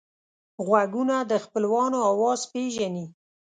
[0.65, 3.05] غوږونه د خپلوانو آواز پېژني